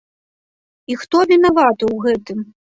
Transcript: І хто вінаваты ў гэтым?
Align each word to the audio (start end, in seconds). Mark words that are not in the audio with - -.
І 0.93 0.97
хто 1.03 1.23
вінаваты 1.35 1.83
ў 1.93 1.95
гэтым? 2.09 2.39